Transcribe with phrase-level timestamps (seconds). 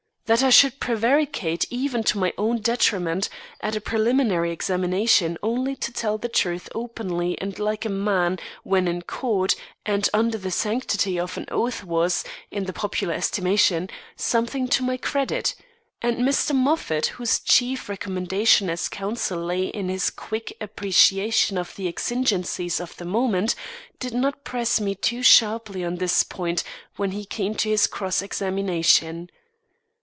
[0.27, 3.27] That I should prevaricate even to my own detriment,
[3.59, 8.87] at a preliminary examination, only to tell the truth openly and like a man when
[8.87, 14.69] in court and under the sanctity of an oath was, in the popular estimation, something
[14.69, 15.53] to my credit;
[16.01, 16.55] and Mr.
[16.55, 22.95] Moffat, whose chief recommendation as counsel lay in his quick appreciation of the exigencies of
[22.95, 23.53] the moment,
[23.99, 26.63] did not press me too sharply on this point
[26.95, 29.29] when he came to his cross examination.